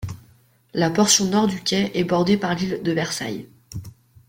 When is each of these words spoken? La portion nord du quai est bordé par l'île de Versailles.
La 0.73 0.89
portion 0.89 1.25
nord 1.25 1.45
du 1.45 1.61
quai 1.61 1.91
est 1.93 2.03
bordé 2.05 2.35
par 2.35 2.55
l'île 2.55 2.81
de 2.81 2.91
Versailles. 2.91 3.47